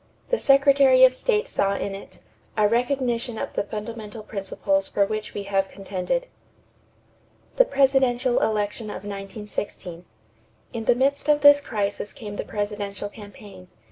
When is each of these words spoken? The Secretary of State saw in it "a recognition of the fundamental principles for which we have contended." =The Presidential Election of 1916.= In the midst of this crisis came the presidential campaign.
The 0.31 0.39
Secretary 0.39 1.03
of 1.03 1.13
State 1.13 1.47
saw 1.47 1.75
in 1.75 1.93
it 1.93 2.17
"a 2.57 2.67
recognition 2.67 3.37
of 3.37 3.53
the 3.53 3.61
fundamental 3.61 4.23
principles 4.23 4.87
for 4.87 5.05
which 5.05 5.35
we 5.35 5.43
have 5.43 5.69
contended." 5.69 6.25
=The 7.57 7.65
Presidential 7.65 8.41
Election 8.41 8.89
of 8.89 9.03
1916.= 9.03 10.03
In 10.73 10.85
the 10.85 10.95
midst 10.95 11.29
of 11.29 11.41
this 11.41 11.61
crisis 11.61 12.13
came 12.13 12.37
the 12.37 12.43
presidential 12.43 13.09
campaign. 13.09 13.67